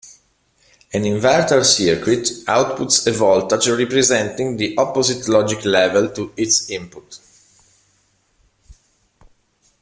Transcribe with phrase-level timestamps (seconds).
[0.93, 7.19] An inverter circuit outputs a voltage representing the opposite logic-level to its input.